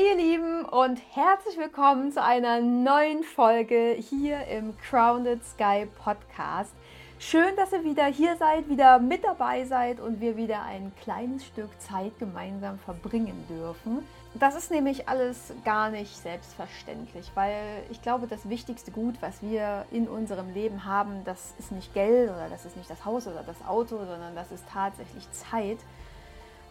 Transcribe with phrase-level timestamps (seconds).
[0.00, 6.72] Hey ihr Lieben und herzlich willkommen zu einer neuen Folge hier im Grounded Sky Podcast.
[7.18, 11.44] Schön, dass ihr wieder hier seid, wieder mit dabei seid und wir wieder ein kleines
[11.44, 13.98] Stück Zeit gemeinsam verbringen dürfen.
[14.32, 19.84] Das ist nämlich alles gar nicht selbstverständlich, weil ich glaube, das wichtigste Gut, was wir
[19.90, 23.42] in unserem Leben haben, das ist nicht Geld oder das ist nicht das Haus oder
[23.42, 25.78] das Auto, sondern das ist tatsächlich Zeit,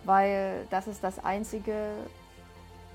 [0.03, 1.93] weil das ist das Einzige,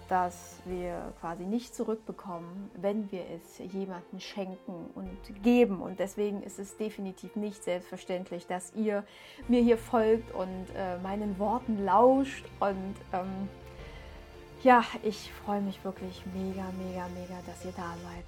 [0.09, 5.81] das wir quasi nicht zurückbekommen, wenn wir es jemandem schenken und geben.
[5.81, 9.05] Und deswegen ist es definitiv nicht selbstverständlich, dass ihr
[9.49, 12.45] mir hier folgt und äh, meinen Worten lauscht.
[12.61, 13.49] Und ähm,
[14.63, 18.25] ja, ich freue mich wirklich mega, mega, mega, dass ihr da seid.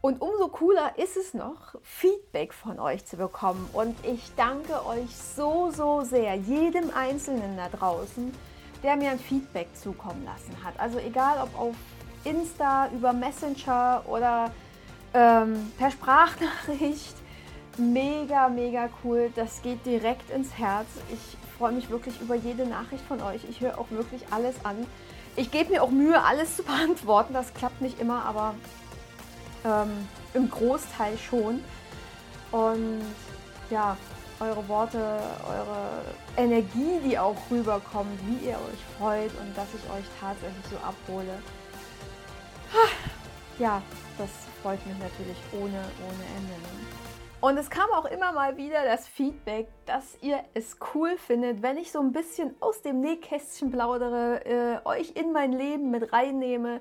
[0.00, 3.68] Und umso cooler ist es noch, Feedback von euch zu bekommen.
[3.72, 8.32] Und ich danke euch so, so sehr, jedem Einzelnen da draußen,
[8.82, 10.78] der mir ein Feedback zukommen lassen hat.
[10.78, 11.74] Also egal ob auf
[12.24, 14.50] Insta, über Messenger oder
[15.14, 17.14] ähm, per Sprachnachricht.
[17.78, 19.30] Mega, mega cool.
[19.36, 20.88] Das geht direkt ins Herz.
[21.12, 23.42] Ich freue mich wirklich über jede Nachricht von euch.
[23.48, 24.84] Ich höre auch wirklich alles an.
[25.36, 27.34] Ich gebe mir auch Mühe, alles zu beantworten.
[27.34, 28.56] Das klappt nicht immer, aber
[29.64, 31.62] ähm, im Großteil schon.
[32.50, 33.02] Und
[33.70, 33.96] ja,
[34.40, 34.98] eure Worte,
[35.48, 36.02] eure
[36.36, 41.38] Energie, die auch rüberkommt, wie ihr euch freut und dass ich euch tatsächlich so abhole.
[43.58, 43.82] Ja,
[44.16, 44.30] das
[44.62, 46.54] freut mich natürlich ohne, ohne Ende.
[47.40, 51.76] Und es kam auch immer mal wieder das Feedback, dass ihr es cool findet, wenn
[51.76, 56.80] ich so ein bisschen aus dem Nähkästchen plaudere, äh, euch in mein Leben mit reinnehme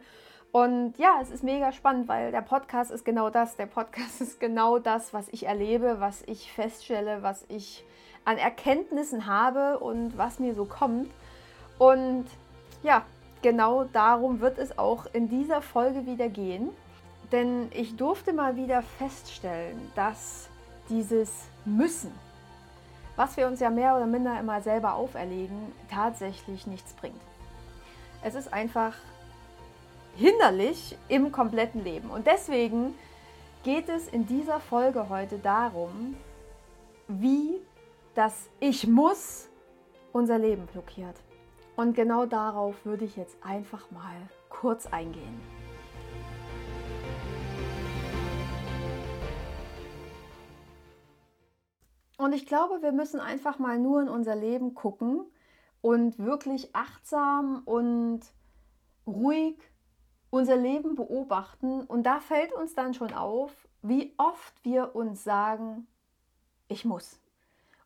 [0.58, 3.58] und ja, es ist mega spannend, weil der Podcast ist genau das.
[3.58, 7.86] Der Podcast ist genau das, was ich erlebe, was ich feststelle, was ich
[8.26, 11.12] an Erkenntnissen habe und was mir so kommt.
[11.78, 12.26] Und
[12.82, 13.04] ja,
[13.44, 16.72] genau darum wird es auch in dieser Folge wieder gehen.
[17.32, 20.50] Denn ich durfte mal wieder feststellen, dass
[20.90, 22.12] dieses Müssen,
[23.16, 27.22] was wir uns ja mehr oder minder immer selber auferlegen, tatsächlich nichts bringt.
[28.24, 28.96] Es ist einfach
[30.18, 32.10] hinderlich im kompletten Leben.
[32.10, 32.96] Und deswegen
[33.64, 36.16] geht es in dieser Folge heute darum,
[37.08, 37.62] wie
[38.16, 39.48] das Ich muss
[40.12, 41.16] unser Leben blockiert.
[41.76, 44.16] Und genau darauf würde ich jetzt einfach mal
[44.50, 45.40] kurz eingehen.
[52.18, 55.26] Und ich glaube, wir müssen einfach mal nur in unser Leben gucken
[55.82, 58.22] und wirklich achtsam und
[59.06, 59.58] ruhig
[60.30, 65.88] unser Leben beobachten und da fällt uns dann schon auf, wie oft wir uns sagen,
[66.68, 67.20] ich muss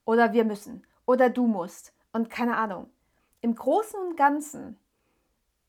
[0.05, 2.89] oder wir müssen oder du musst und keine Ahnung.
[3.41, 4.77] Im Großen und Ganzen,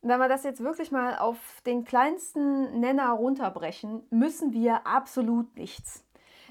[0.03, 6.05] wenn wir das jetzt wirklich mal auf den kleinsten Nenner runterbrechen, müssen wir absolut nichts.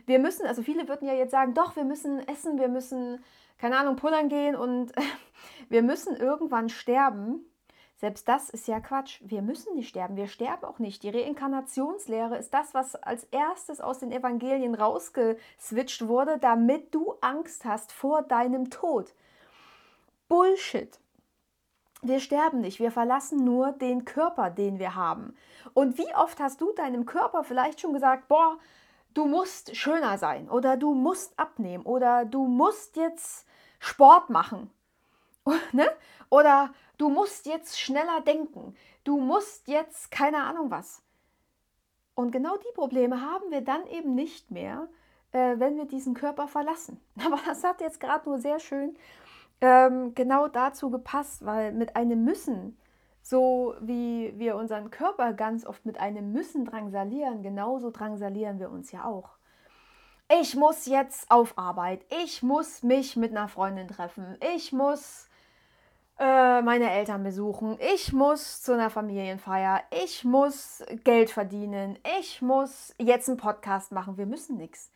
[0.06, 3.24] Wir müssen, also viele würden ja jetzt sagen, doch, wir müssen essen, wir müssen,
[3.58, 4.94] keine Ahnung, pullern gehen und
[5.70, 7.46] wir müssen irgendwann sterben.
[8.02, 9.22] Selbst das ist ja Quatsch.
[9.24, 10.16] Wir müssen nicht sterben.
[10.16, 11.04] Wir sterben auch nicht.
[11.04, 17.64] Die Reinkarnationslehre ist das, was als erstes aus den Evangelien rausgeswitcht wurde, damit du Angst
[17.64, 19.14] hast vor deinem Tod.
[20.28, 21.00] Bullshit.
[22.02, 25.36] Wir sterben nicht, wir verlassen nur den Körper, den wir haben.
[25.76, 28.58] Und wie oft hast du deinem Körper vielleicht schon gesagt, boah,
[29.14, 33.46] du musst schöner sein oder du musst abnehmen oder du musst jetzt
[33.78, 34.72] Sport machen.
[35.72, 35.86] ne?
[36.30, 41.02] Oder du musst jetzt schneller denken, du musst jetzt keine Ahnung was.
[42.14, 44.88] Und genau die Probleme haben wir dann eben nicht mehr,
[45.32, 47.02] äh, wenn wir diesen Körper verlassen.
[47.26, 48.96] Aber das hat jetzt gerade nur sehr schön
[49.62, 52.78] ähm, genau dazu gepasst, weil mit einem Müssen,
[53.24, 58.92] so wie wir unseren Körper ganz oft mit einem Müssen drangsalieren, genauso drangsalieren wir uns
[58.92, 59.38] ja auch.
[60.40, 65.31] Ich muss jetzt auf Arbeit, ich muss mich mit einer Freundin treffen, ich muss
[66.22, 72.94] äh, meine Eltern besuchen, ich muss zu einer Familienfeier, ich muss Geld verdienen, ich muss
[73.00, 74.18] jetzt einen Podcast machen.
[74.18, 74.92] Wir müssen nichts.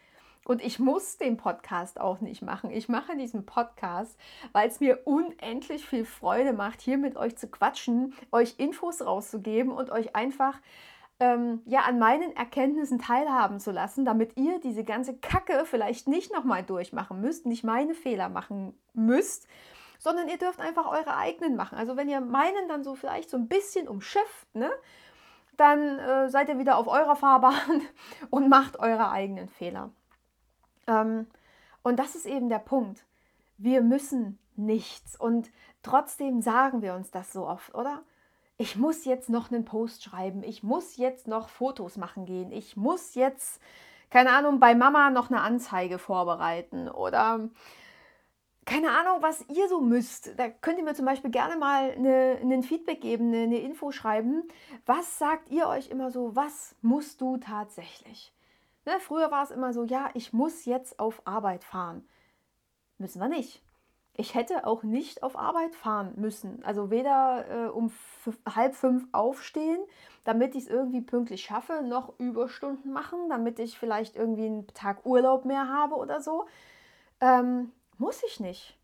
[0.46, 2.70] Und ich muss den Podcast auch nicht machen.
[2.70, 4.16] Ich mache diesen Podcast,
[4.52, 9.72] weil es mir unendlich viel Freude macht, hier mit euch zu quatschen, euch Infos rauszugeben
[9.72, 10.60] und euch einfach
[11.20, 16.32] ähm, ja an meinen Erkenntnissen teilhaben zu lassen, damit ihr diese ganze Kacke vielleicht nicht
[16.32, 19.48] nochmal durchmachen müsst, nicht meine Fehler machen müsst
[20.06, 21.80] sondern ihr dürft einfach eure eigenen machen.
[21.80, 24.72] Also wenn ihr meinen dann so vielleicht so ein bisschen umschifft, ne,
[25.58, 27.82] dann äh, seid ihr wieder auf eurer Fahrbahn
[28.30, 29.90] und macht eure eigenen Fehler.
[30.86, 31.26] Ähm,
[31.82, 33.04] und das ist eben der Punkt.
[33.58, 35.50] Wir müssen nichts und
[35.82, 38.04] trotzdem sagen wir uns das so oft, oder?
[38.58, 42.78] ich muss jetzt noch einen Post schreiben, ich muss jetzt noch Fotos machen gehen, ich
[42.78, 43.60] muss jetzt,
[44.10, 47.50] keine Ahnung, bei Mama noch eine Anzeige vorbereiten oder
[48.66, 50.38] keine Ahnung, was ihr so müsst.
[50.40, 54.44] Da könnt ihr mir zum Beispiel gerne mal ein Feedback geben, eine, eine Info schreiben.
[54.86, 58.34] Was sagt ihr euch immer so, was musst du tatsächlich?
[58.86, 62.08] Ne, früher war es immer so, ja, ich muss jetzt auf Arbeit fahren.
[62.98, 63.62] Müssen wir nicht.
[64.18, 66.64] Ich hätte auch nicht auf Arbeit fahren müssen.
[66.64, 67.92] Also weder äh, um
[68.56, 69.80] halb fünf aufstehen,
[70.24, 75.06] damit ich es irgendwie pünktlich schaffe, noch Überstunden machen, damit ich vielleicht irgendwie einen Tag
[75.06, 76.46] Urlaub mehr habe oder so.
[77.20, 78.78] Ähm, muss ich nicht.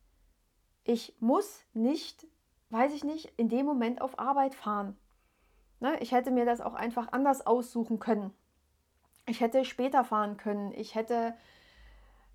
[0.83, 2.25] Ich muss nicht,
[2.69, 4.97] weiß ich nicht, in dem Moment auf Arbeit fahren.
[5.79, 5.97] Ne?
[5.99, 8.33] Ich hätte mir das auch einfach anders aussuchen können.
[9.25, 10.71] Ich hätte später fahren können.
[10.73, 11.35] Ich hätte,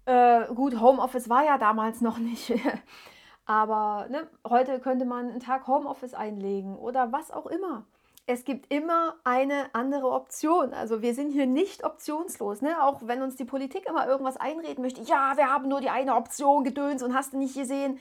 [0.04, 2.52] äh, gut, Homeoffice war ja damals noch nicht.
[3.46, 7.86] Aber ne, heute könnte man einen Tag Homeoffice einlegen oder was auch immer
[8.26, 10.74] es gibt immer eine andere Option.
[10.74, 12.60] Also wir sind hier nicht optionslos.
[12.60, 12.82] Ne?
[12.82, 16.16] Auch wenn uns die Politik immer irgendwas einreden möchte, ja, wir haben nur die eine
[16.16, 18.00] Option gedöns und hast du nicht gesehen.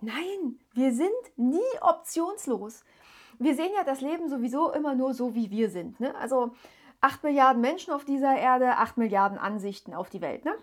[0.00, 2.82] Nein, wir sind nie optionslos.
[3.38, 6.00] Wir sehen ja das Leben sowieso immer nur so, wie wir sind.
[6.00, 6.12] Ne?
[6.16, 6.54] Also
[7.00, 10.44] 8 Milliarden Menschen auf dieser Erde, 8 Milliarden Ansichten auf die Welt.
[10.44, 10.54] Ne?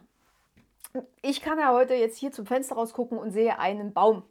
[1.21, 4.23] Ich kann ja heute jetzt hier zum Fenster rausgucken und sehe einen Baum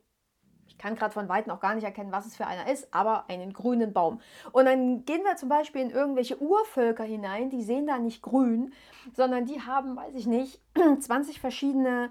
[0.79, 3.53] kann gerade von Weitem auch gar nicht erkennen, was es für einer ist, aber einen
[3.53, 4.21] grünen Baum.
[4.53, 8.73] Und dann gehen wir zum Beispiel in irgendwelche Urvölker hinein, die sehen da nicht grün,
[9.15, 10.61] sondern die haben, weiß ich nicht,
[11.01, 12.11] 20 verschiedene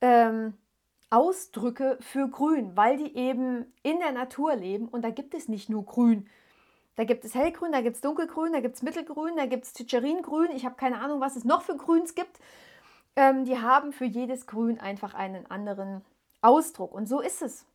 [0.00, 0.54] ähm,
[1.10, 5.68] Ausdrücke für grün, weil die eben in der Natur leben und da gibt es nicht
[5.68, 6.28] nur grün.
[6.96, 9.74] Da gibt es hellgrün, da gibt es dunkelgrün, da gibt es mittelgrün, da gibt es
[9.74, 10.50] Ticheringrün.
[10.52, 12.40] Ich habe keine Ahnung, was es noch für Grüns gibt.
[13.16, 16.02] Ähm, die haben für jedes Grün einfach einen anderen
[16.40, 16.92] Ausdruck.
[16.92, 17.66] Und so ist es.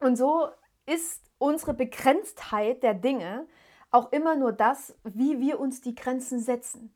[0.00, 0.48] Und so
[0.86, 3.46] ist unsere Begrenztheit der Dinge
[3.90, 6.94] auch immer nur das, wie wir uns die Grenzen setzen.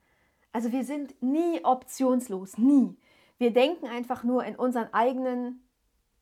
[0.52, 2.96] Also wir sind nie optionslos, nie.
[3.38, 5.68] Wir denken einfach nur in unseren eigenen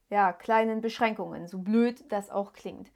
[0.08, 2.90] ja, kleinen Beschränkungen, so blöd das auch klingt.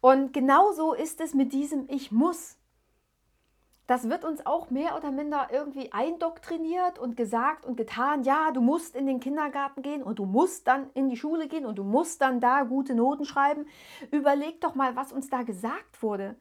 [0.00, 2.58] Und genauso ist es mit diesem Ich muss
[3.86, 8.62] das wird uns auch mehr oder minder irgendwie eindoktriniert und gesagt und getan, ja, du
[8.62, 11.84] musst in den Kindergarten gehen und du musst dann in die Schule gehen und du
[11.84, 13.66] musst dann da gute Noten schreiben.
[14.10, 16.34] Überleg doch mal, was uns da gesagt wurde.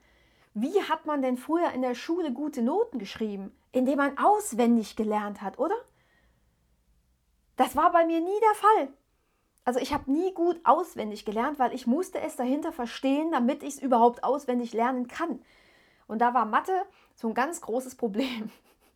[0.53, 3.51] Wie hat man denn früher in der Schule gute Noten geschrieben?
[3.73, 5.75] Indem man auswendig gelernt hat, oder?
[7.57, 8.93] Das war bei mir nie der Fall.
[9.65, 13.75] Also ich habe nie gut auswendig gelernt, weil ich musste es dahinter verstehen, damit ich
[13.75, 15.41] es überhaupt auswendig lernen kann.
[16.07, 16.85] Und da war Mathe
[17.15, 18.50] so ein ganz großes Problem.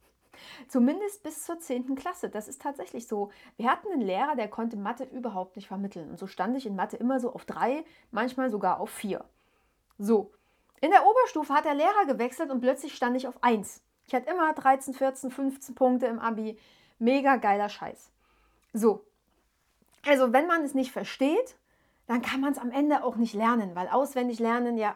[0.68, 1.96] Zumindest bis zur 10.
[1.96, 2.30] Klasse.
[2.30, 3.32] Das ist tatsächlich so.
[3.58, 6.10] Wir hatten einen Lehrer, der konnte Mathe überhaupt nicht vermitteln.
[6.10, 9.26] Und so stand ich in Mathe immer so auf drei, manchmal sogar auf vier.
[9.98, 10.32] So.
[10.80, 13.82] In der Oberstufe hat der Lehrer gewechselt und plötzlich stand ich auf 1.
[14.06, 16.58] Ich hatte immer 13, 14, 15 Punkte im Abi.
[17.00, 18.12] Mega geiler Scheiß.
[18.74, 19.04] So.
[20.06, 21.58] Also, wenn man es nicht versteht,
[22.08, 24.96] dann kann man es am Ende auch nicht lernen, weil auswendig lernen, ja,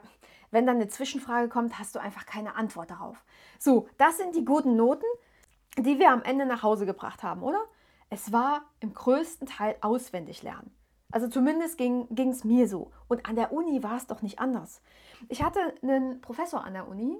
[0.51, 3.23] wenn dann eine Zwischenfrage kommt, hast du einfach keine Antwort darauf.
[3.57, 5.05] So, das sind die guten Noten,
[5.77, 7.61] die wir am Ende nach Hause gebracht haben, oder?
[8.09, 10.75] Es war im größten Teil auswendig lernen.
[11.11, 12.91] Also zumindest ging es mir so.
[13.07, 14.81] Und an der Uni war es doch nicht anders.
[15.29, 17.17] Ich hatte einen Professor an der Uni.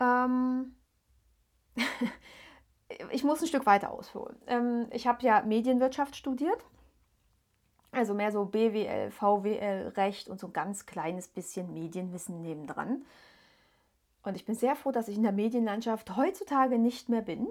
[0.00, 0.76] Ähm
[3.10, 4.36] ich muss ein Stück weiter ausholen.
[4.46, 6.64] Ähm ich habe ja Medienwirtschaft studiert
[7.94, 13.02] also mehr so BWL, VWL, Recht und so ein ganz kleines bisschen Medienwissen nebendran.
[14.22, 17.48] Und ich bin sehr froh, dass ich in der Medienlandschaft heutzutage nicht mehr bin,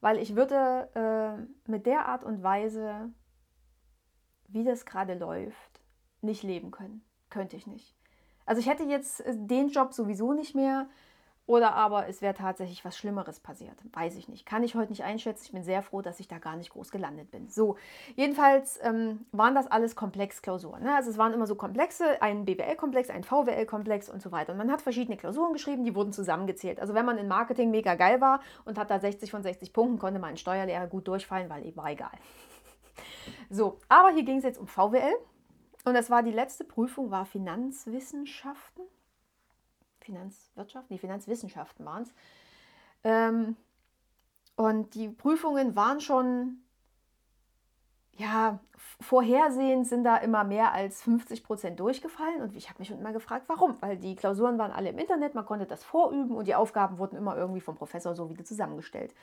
[0.00, 3.10] weil ich würde äh, mit der Art und Weise,
[4.48, 5.80] wie das gerade läuft,
[6.22, 7.02] nicht leben können.
[7.30, 7.94] Könnte ich nicht.
[8.46, 10.88] Also ich hätte jetzt äh, den Job sowieso nicht mehr.
[11.46, 13.76] Oder aber es wäre tatsächlich was Schlimmeres passiert.
[13.92, 14.46] Weiß ich nicht.
[14.46, 15.44] Kann ich heute nicht einschätzen.
[15.44, 17.48] Ich bin sehr froh, dass ich da gar nicht groß gelandet bin.
[17.48, 17.76] So,
[18.16, 20.82] jedenfalls ähm, waren das alles Komplex-Klausuren.
[20.82, 20.94] Ne?
[20.94, 24.52] Also es waren immer so Komplexe, ein BWL-Komplex, ein VWL-Komplex und so weiter.
[24.52, 26.80] Und man hat verschiedene Klausuren geschrieben, die wurden zusammengezählt.
[26.80, 29.98] Also wenn man in Marketing mega geil war und hat da 60 von 60 Punkten,
[29.98, 32.12] konnte man in Steuerlehre gut durchfallen, weil eben war egal.
[33.50, 35.14] So, aber hier ging es jetzt um VWL.
[35.84, 38.84] Und das war die letzte Prüfung, war Finanzwissenschaften.
[40.04, 42.14] Finanzwirtschaft, nee, Finanzwissenschaften waren es.
[43.02, 43.56] Ähm,
[44.56, 46.58] und die Prüfungen waren schon,
[48.16, 48.60] ja,
[49.00, 52.42] vorhersehend sind da immer mehr als 50 Prozent durchgefallen.
[52.42, 53.76] Und ich habe mich immer gefragt, warum?
[53.80, 57.16] Weil die Klausuren waren alle im Internet, man konnte das vorüben und die Aufgaben wurden
[57.16, 59.14] immer irgendwie vom Professor so wieder zusammengestellt.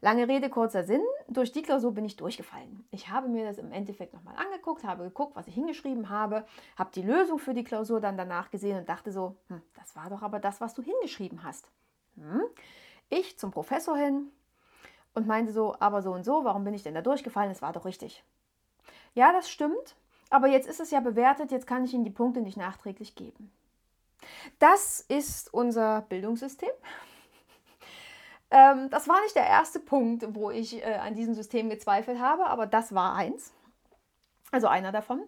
[0.00, 1.02] Lange Rede, kurzer Sinn.
[1.28, 2.86] Durch die Klausur bin ich durchgefallen.
[2.90, 6.90] Ich habe mir das im Endeffekt nochmal angeguckt, habe geguckt, was ich hingeschrieben habe, habe
[6.94, 10.22] die Lösung für die Klausur dann danach gesehen und dachte so, hm, das war doch
[10.22, 11.68] aber das, was du hingeschrieben hast.
[12.16, 12.42] Hm.
[13.08, 14.30] Ich zum Professor hin
[15.14, 17.50] und meinte so, aber so und so, warum bin ich denn da durchgefallen?
[17.50, 18.24] Das war doch richtig.
[19.14, 19.96] Ja, das stimmt,
[20.28, 23.50] aber jetzt ist es ja bewertet, jetzt kann ich Ihnen die Punkte nicht nachträglich geben.
[24.58, 26.70] Das ist unser Bildungssystem.
[28.50, 32.46] Ähm, das war nicht der erste Punkt, wo ich äh, an diesem System gezweifelt habe,
[32.46, 33.52] aber das war eins.
[34.52, 35.22] Also einer davon.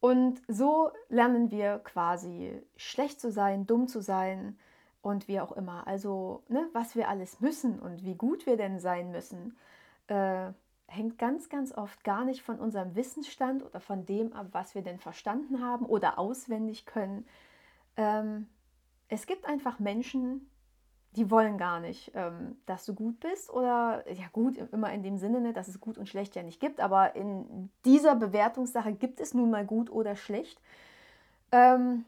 [0.00, 4.58] Und so lernen wir quasi schlecht zu sein, dumm zu sein
[5.00, 5.86] und wie auch immer.
[5.86, 9.56] Also, ne, was wir alles müssen und wie gut wir denn sein müssen,
[10.08, 10.52] äh,
[10.86, 14.82] hängt ganz, ganz oft gar nicht von unserem Wissensstand oder von dem ab, was wir
[14.82, 17.26] denn verstanden haben oder auswendig können.
[17.96, 18.48] Ähm,
[19.08, 20.50] es gibt einfach Menschen,
[21.16, 25.18] die wollen gar nicht, ähm, dass du gut bist oder ja gut, immer in dem
[25.18, 29.20] Sinne, ne, dass es gut und schlecht ja nicht gibt, aber in dieser Bewertungssache gibt
[29.20, 30.60] es nun mal gut oder schlecht.
[31.50, 32.06] Ähm,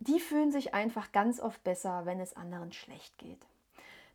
[0.00, 3.46] die fühlen sich einfach ganz oft besser, wenn es anderen schlecht geht.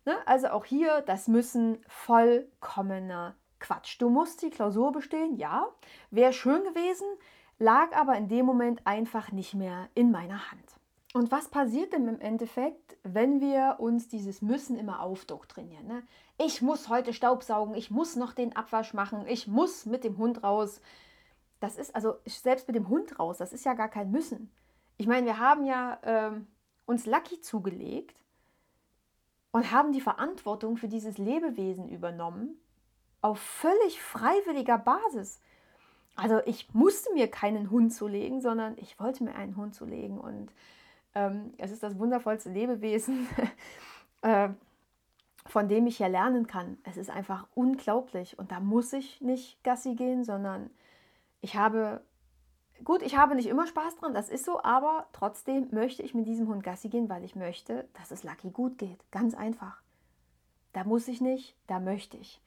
[0.04, 0.16] Ne?
[0.26, 4.00] Also auch hier, das müssen vollkommener Quatsch.
[4.00, 5.66] Du musst die Klausur bestehen, ja,
[6.10, 7.06] wäre schön gewesen,
[7.58, 10.77] lag aber in dem Moment einfach nicht mehr in meiner Hand.
[11.14, 15.86] Und was passiert denn im Endeffekt, wenn wir uns dieses Müssen immer aufdoktrinieren?
[15.86, 16.02] Ne?
[16.36, 20.42] Ich muss heute Staubsaugen, ich muss noch den Abwasch machen, ich muss mit dem Hund
[20.42, 20.80] raus.
[21.60, 24.50] Das ist also selbst mit dem Hund raus, das ist ja gar kein Müssen.
[24.98, 26.46] Ich meine, wir haben ja ähm,
[26.84, 28.16] uns Lucky zugelegt
[29.50, 32.60] und haben die Verantwortung für dieses Lebewesen übernommen
[33.22, 35.40] auf völlig freiwilliger Basis.
[36.16, 40.52] Also ich musste mir keinen Hund zulegen, sondern ich wollte mir einen Hund zulegen und
[41.18, 43.26] ähm, es ist das wundervollste Lebewesen,
[44.22, 44.50] äh,
[45.46, 46.78] von dem ich ja lernen kann.
[46.84, 50.70] Es ist einfach unglaublich und da muss ich nicht Gassi gehen, sondern
[51.40, 52.02] ich habe,
[52.84, 56.26] gut, ich habe nicht immer Spaß dran, das ist so, aber trotzdem möchte ich mit
[56.26, 58.98] diesem Hund Gassi gehen, weil ich möchte, dass es Lucky gut geht.
[59.10, 59.82] Ganz einfach.
[60.72, 62.40] Da muss ich nicht, da möchte ich.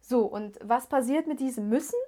[0.00, 1.98] So, und was passiert mit diesem Müssen?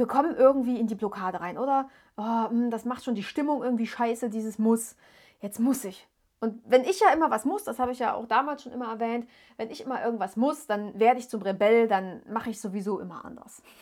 [0.00, 1.88] Wir kommen irgendwie in die Blockade rein, oder?
[2.16, 4.96] Oh, hm, das macht schon die Stimmung irgendwie scheiße, dieses Muss.
[5.40, 6.08] Jetzt muss ich.
[6.40, 8.90] Und wenn ich ja immer was muss, das habe ich ja auch damals schon immer
[8.90, 9.28] erwähnt,
[9.58, 13.24] wenn ich immer irgendwas muss, dann werde ich zum Rebell, dann mache ich sowieso immer
[13.24, 13.62] anders.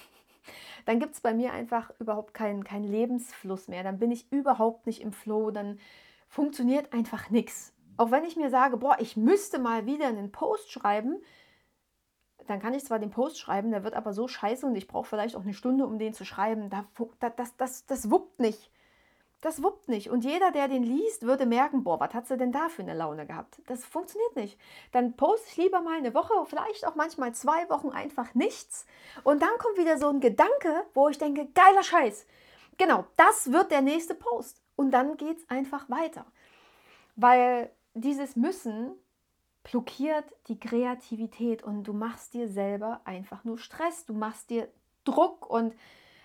[0.86, 3.82] Dann gibt es bei mir einfach überhaupt keinen kein Lebensfluss mehr.
[3.82, 5.78] Dann bin ich überhaupt nicht im Flow, dann
[6.28, 7.74] funktioniert einfach nichts.
[7.98, 11.20] Auch wenn ich mir sage, boah, ich müsste mal wieder einen Post schreiben,
[12.48, 15.06] dann kann ich zwar den Post schreiben, der wird aber so scheiße und ich brauche
[15.06, 16.70] vielleicht auch eine Stunde, um den zu schreiben.
[16.70, 18.70] Das, das, das, das wuppt nicht.
[19.40, 20.10] Das wuppt nicht.
[20.10, 22.94] Und jeder, der den liest, würde merken, boah, was hat sie denn da für eine
[22.94, 23.60] Laune gehabt?
[23.66, 24.58] Das funktioniert nicht.
[24.90, 28.86] Dann poste ich lieber mal eine Woche, vielleicht auch manchmal zwei Wochen einfach nichts.
[29.22, 32.26] Und dann kommt wieder so ein Gedanke, wo ich denke, geiler Scheiß.
[32.78, 34.62] Genau, das wird der nächste Post.
[34.74, 36.26] Und dann geht es einfach weiter.
[37.14, 38.92] Weil dieses Müssen
[39.70, 44.68] blockiert die Kreativität und du machst dir selber einfach nur Stress, du machst dir
[45.04, 45.74] Druck und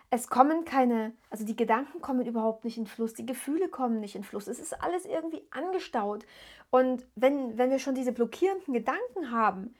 [0.09, 4.15] es kommen keine, also die Gedanken kommen überhaupt nicht in Fluss, die Gefühle kommen nicht
[4.15, 6.25] in Fluss, es ist alles irgendwie angestaut.
[6.69, 9.73] Und wenn, wenn wir schon diese blockierenden Gedanken haben,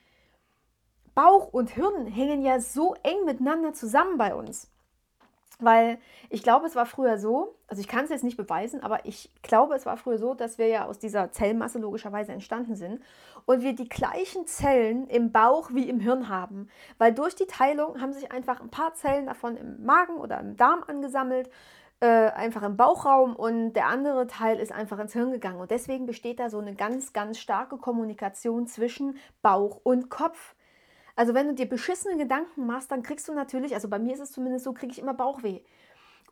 [1.14, 4.73] Bauch und Hirn hängen ja so eng miteinander zusammen bei uns.
[5.60, 5.98] Weil
[6.30, 9.30] ich glaube, es war früher so, also ich kann es jetzt nicht beweisen, aber ich
[9.42, 13.00] glaube, es war früher so, dass wir ja aus dieser Zellmasse logischerweise entstanden sind
[13.46, 16.68] und wir die gleichen Zellen im Bauch wie im Hirn haben.
[16.98, 20.56] Weil durch die Teilung haben sich einfach ein paar Zellen davon im Magen oder im
[20.56, 21.50] Darm angesammelt,
[22.00, 25.60] äh, einfach im Bauchraum und der andere Teil ist einfach ins Hirn gegangen.
[25.60, 30.54] Und deswegen besteht da so eine ganz, ganz starke Kommunikation zwischen Bauch und Kopf.
[31.16, 34.20] Also wenn du dir beschissene Gedanken machst, dann kriegst du natürlich, also bei mir ist
[34.20, 35.60] es zumindest so, kriege ich immer Bauchweh.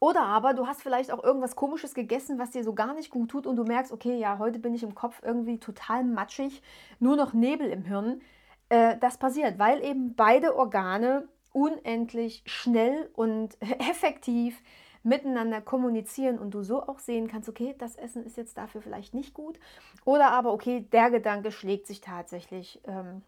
[0.01, 3.31] Oder aber du hast vielleicht auch irgendwas Komisches gegessen, was dir so gar nicht gut
[3.31, 6.61] tut und du merkst, okay, ja, heute bin ich im Kopf irgendwie total matschig,
[6.99, 8.21] nur noch Nebel im Hirn.
[8.69, 14.61] Äh, das passiert, weil eben beide Organe unendlich schnell und effektiv
[15.05, 19.15] miteinander kommunizieren und du so auch sehen kannst, okay, das Essen ist jetzt dafür vielleicht
[19.15, 19.61] nicht gut.
[20.05, 23.23] Oder aber, okay, der Gedanke schlägt sich tatsächlich ähm,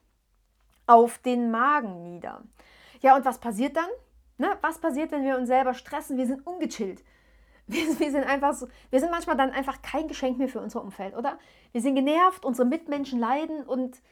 [0.87, 2.43] auf den Magen nieder.
[3.01, 3.89] Ja, und was passiert dann?
[4.39, 4.57] Ne?
[4.63, 6.17] Was passiert, wenn wir uns selber stressen?
[6.17, 7.03] Wir sind ungechillt.
[7.67, 10.83] Wir, wir, sind einfach so, wir sind manchmal dann einfach kein Geschenk mehr für unser
[10.83, 11.39] Umfeld, oder?
[11.73, 14.03] Wir sind genervt, unsere Mitmenschen leiden und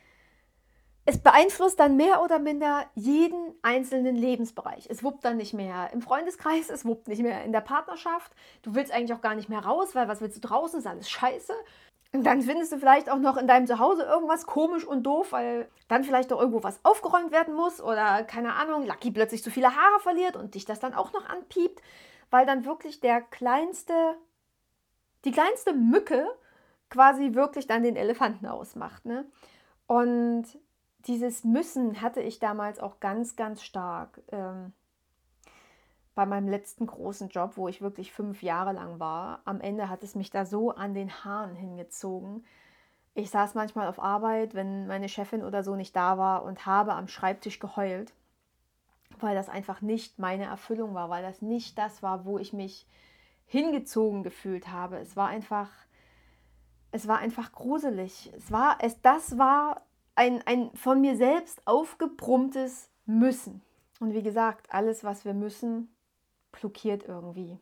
[1.05, 4.87] es beeinflusst dann mehr oder minder jeden einzelnen Lebensbereich.
[4.89, 8.33] Es wuppt dann nicht mehr im Freundeskreis, es wuppt nicht mehr in der Partnerschaft.
[8.63, 10.79] Du willst eigentlich auch gar nicht mehr raus, weil was willst du draußen?
[10.79, 11.53] Ist alles scheiße.
[12.13, 16.05] Dann findest du vielleicht auch noch in deinem Zuhause irgendwas komisch und doof, weil dann
[16.05, 20.01] vielleicht doch irgendwo was aufgeräumt werden muss oder keine Ahnung, Lucky plötzlich zu viele Haare
[20.01, 21.81] verliert und dich das dann auch noch anpiept,
[22.31, 23.95] weil dann wirklich der kleinste,
[25.25, 26.27] die kleinste Mücke
[26.91, 29.07] quasi wirklich dann den Elefanten ausmacht.
[29.07, 29.25] Ne?
[29.87, 30.45] Und
[31.07, 34.21] dieses Müssen hatte ich damals auch ganz, ganz stark.
[34.31, 34.75] Ähm,
[36.15, 40.03] bei meinem letzten großen Job, wo ich wirklich fünf Jahre lang war, am Ende hat
[40.03, 42.45] es mich da so an den Haaren hingezogen.
[43.15, 46.95] Ich saß manchmal auf Arbeit, wenn meine Chefin oder so nicht da war und habe
[46.95, 48.13] am Schreibtisch geheult,
[49.21, 52.87] weil das einfach nicht meine Erfüllung war, weil das nicht das war, wo ich mich
[53.47, 54.99] hingezogen gefühlt habe.
[54.99, 55.71] Es war einfach,
[56.91, 58.33] es war einfach gruselig.
[58.37, 59.83] Es war, es, das war
[60.15, 63.63] ein, ein von mir selbst aufgebrummtes Müssen.
[64.01, 65.95] Und wie gesagt, alles, was wir müssen,
[66.53, 67.59] blockiert irgendwie.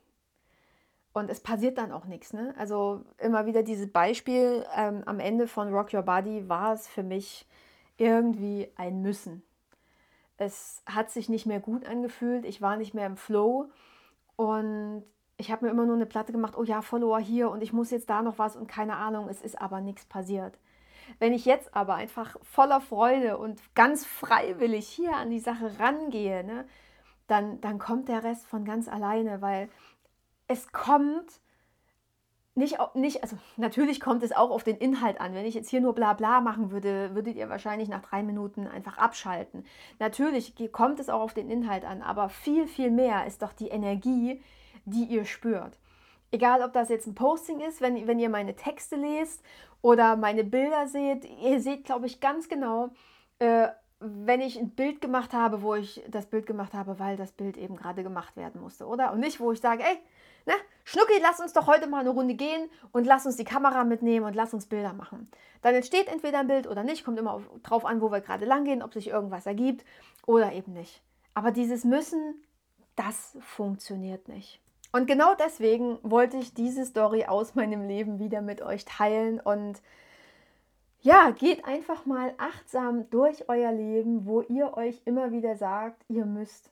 [1.13, 2.33] Und es passiert dann auch nichts.
[2.33, 2.55] Ne?
[2.57, 7.03] Also immer wieder dieses Beispiel ähm, am Ende von Rock Your Body war es für
[7.03, 7.47] mich
[7.97, 9.43] irgendwie ein Müssen.
[10.37, 13.69] Es hat sich nicht mehr gut angefühlt, ich war nicht mehr im Flow
[14.37, 15.05] und
[15.37, 17.91] ich habe mir immer nur eine Platte gemacht, oh ja, Follower hier und ich muss
[17.91, 20.59] jetzt da noch was und keine Ahnung, es ist aber nichts passiert.
[21.19, 26.45] Wenn ich jetzt aber einfach voller Freude und ganz freiwillig hier an die Sache rangehe,
[26.45, 26.67] ne,
[27.31, 29.69] dann, dann kommt der Rest von ganz alleine, weil
[30.49, 31.41] es kommt
[32.57, 35.35] nicht, nicht, also natürlich kommt es auch auf den Inhalt an.
[35.35, 38.67] Wenn ich jetzt hier nur bla bla machen würde, würdet ihr wahrscheinlich nach drei Minuten
[38.67, 39.65] einfach abschalten.
[39.99, 43.69] Natürlich kommt es auch auf den Inhalt an, aber viel, viel mehr ist doch die
[43.69, 44.43] Energie,
[44.85, 45.79] die ihr spürt.
[46.33, 49.43] Egal, ob das jetzt ein Posting ist, wenn, wenn ihr meine Texte lest
[49.83, 52.91] oder meine Bilder seht, ihr seht, glaube ich, ganz genau,
[53.39, 53.69] äh,
[54.01, 57.57] wenn ich ein Bild gemacht habe, wo ich das Bild gemacht habe, weil das Bild
[57.59, 59.13] eben gerade gemacht werden musste, oder?
[59.13, 59.99] Und nicht, wo ich sage, ey,
[60.47, 60.55] ne,
[60.85, 64.25] Schnucki, lass uns doch heute mal eine Runde gehen und lass uns die Kamera mitnehmen
[64.25, 65.31] und lass uns Bilder machen.
[65.61, 68.47] Dann entsteht entweder ein Bild oder nicht, kommt immer auf, drauf an, wo wir gerade
[68.47, 69.85] lang gehen, ob sich irgendwas ergibt
[70.27, 71.03] oder eben nicht.
[71.35, 72.43] Aber dieses Müssen,
[72.97, 74.61] das funktioniert nicht.
[74.93, 79.81] Und genau deswegen wollte ich diese Story aus meinem Leben wieder mit euch teilen und
[81.03, 86.27] ja, geht einfach mal achtsam durch euer Leben, wo ihr euch immer wieder sagt, ihr
[86.27, 86.71] müsst.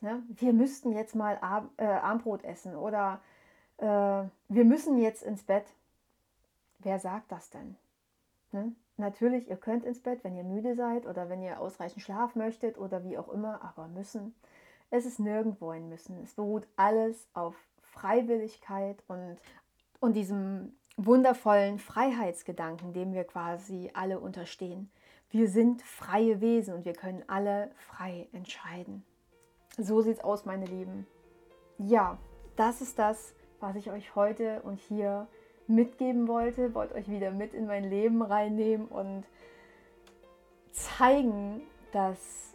[0.00, 0.22] Ne?
[0.28, 3.20] Wir müssten jetzt mal Ar äh, Armbrot essen oder
[3.78, 5.64] äh, wir müssen jetzt ins Bett.
[6.80, 7.76] Wer sagt das denn?
[8.52, 8.72] Ne?
[8.96, 12.78] Natürlich, ihr könnt ins Bett, wenn ihr müde seid oder wenn ihr ausreichend Schlaf möchtet
[12.78, 14.34] oder wie auch immer, aber müssen.
[14.90, 16.22] Es ist nirgendwo ein Müssen.
[16.22, 19.38] Es beruht alles auf Freiwilligkeit und,
[20.00, 24.90] und diesem wundervollen Freiheitsgedanken, dem wir quasi alle unterstehen.
[25.30, 29.04] Wir sind freie Wesen und wir können alle frei entscheiden.
[29.76, 31.06] So sieht's aus, meine Lieben.
[31.78, 32.18] Ja,
[32.54, 35.26] das ist das, was ich euch heute und hier
[35.66, 36.74] mitgeben wollte.
[36.74, 39.24] Wollte euch wieder mit in mein Leben reinnehmen und
[40.70, 42.54] zeigen, dass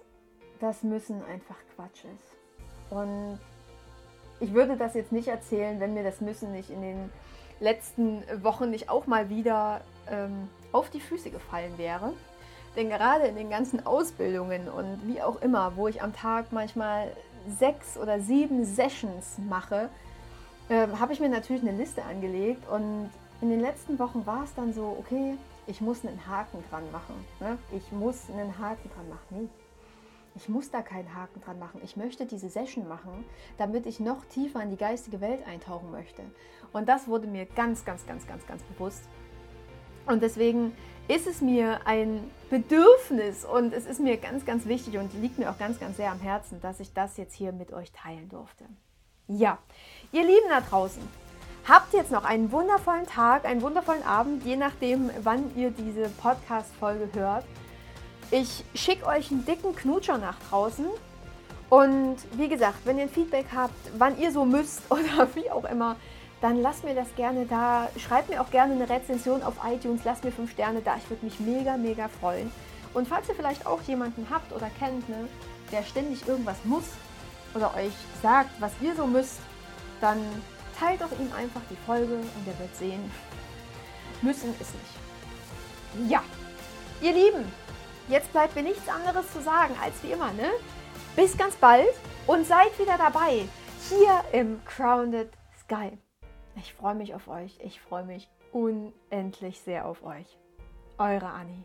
[0.59, 2.91] das Müssen einfach Quatsch ist.
[2.91, 3.39] Und
[4.39, 7.09] ich würde das jetzt nicht erzählen, wenn mir das Müssen nicht in den
[7.59, 12.13] letzten Wochen nicht auch mal wieder ähm, auf die Füße gefallen wäre.
[12.75, 17.11] Denn gerade in den ganzen Ausbildungen und wie auch immer, wo ich am Tag manchmal
[17.47, 19.89] sechs oder sieben Sessions mache,
[20.69, 23.09] äh, habe ich mir natürlich eine Liste angelegt und
[23.41, 27.15] in den letzten Wochen war es dann so, okay, ich muss einen Haken dran machen.
[27.39, 27.57] Ne?
[27.75, 29.25] Ich muss einen Haken dran machen.
[29.29, 29.47] Nee,
[30.35, 31.81] ich muss da keinen Haken dran machen.
[31.83, 33.25] Ich möchte diese Session machen,
[33.57, 36.23] damit ich noch tiefer in die geistige Welt eintauchen möchte.
[36.71, 39.03] Und das wurde mir ganz, ganz, ganz, ganz, ganz bewusst.
[40.05, 40.73] Und deswegen
[41.07, 45.49] ist es mir ein Bedürfnis und es ist mir ganz, ganz wichtig und liegt mir
[45.49, 48.65] auch ganz, ganz sehr am Herzen, dass ich das jetzt hier mit euch teilen durfte.
[49.27, 49.57] Ja,
[50.11, 51.01] ihr Lieben da draußen,
[51.67, 57.09] habt jetzt noch einen wundervollen Tag, einen wundervollen Abend, je nachdem, wann ihr diese Podcast-Folge
[57.13, 57.45] hört.
[58.31, 60.85] Ich schicke euch einen dicken Knutscher nach draußen.
[61.69, 65.65] Und wie gesagt, wenn ihr ein Feedback habt, wann ihr so müsst oder wie auch
[65.65, 65.95] immer,
[66.41, 67.89] dann lasst mir das gerne da.
[67.97, 70.95] Schreibt mir auch gerne eine Rezension auf iTunes, lasst mir fünf Sterne da.
[70.97, 72.51] Ich würde mich mega, mega freuen.
[72.93, 75.27] Und falls ihr vielleicht auch jemanden habt oder kennt, ne,
[75.71, 76.85] der ständig irgendwas muss
[77.53, 79.39] oder euch sagt, was ihr so müsst,
[80.01, 80.19] dann
[80.79, 83.11] teilt doch ihm einfach die Folge und er wird sehen.
[84.21, 86.11] Müssen ist nicht.
[86.11, 86.23] Ja,
[87.01, 87.45] ihr Lieben,
[88.09, 90.49] Jetzt bleibt mir nichts anderes zu sagen als wie immer, ne?
[91.15, 91.93] Bis ganz bald
[92.25, 93.47] und seid wieder dabei
[93.87, 95.29] hier im Crowned
[95.61, 95.95] Sky.
[96.55, 97.59] Ich freue mich auf euch.
[97.63, 100.39] Ich freue mich unendlich sehr auf euch.
[100.97, 101.63] Eure Annie.